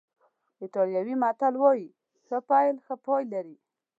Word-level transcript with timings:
ایټالوي 0.61 1.15
متل 1.21 1.53
وایي 1.61 1.87
ښه 2.25 2.37
پیل 2.49 2.75
ښه 2.85 2.95
پای 3.05 3.23
لري. 3.33 3.55